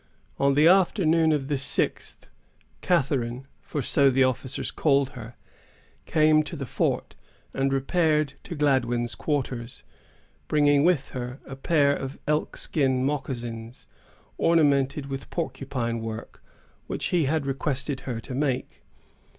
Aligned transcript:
On 0.39 0.55
the 0.55 0.67
afternoon 0.67 1.31
of 1.31 1.47
the 1.47 1.59
sixth, 1.59 2.25
Catharine——for 2.81 3.83
so 3.83 4.09
the 4.09 4.23
officers 4.23 4.71
called 4.71 5.11
her——came 5.11 6.41
to 6.41 6.55
the 6.55 6.65
fort, 6.65 7.13
and 7.53 7.71
repaired 7.71 8.33
to 8.45 8.55
Gladwyn's 8.55 9.13
quarters, 9.13 9.83
bringing 10.47 10.83
with 10.83 11.09
her 11.09 11.39
a 11.45 11.55
pair 11.55 11.95
of 11.95 12.17
elk 12.27 12.57
skin 12.57 13.05
moccasons, 13.05 13.85
ornamented 14.39 15.05
with 15.05 15.29
porcupine 15.29 15.99
work, 16.01 16.43
which 16.87 17.05
he 17.13 17.25
had 17.25 17.45
requested 17.45 17.99
her 17.99 18.19
to 18.21 18.33
make. 18.33 18.81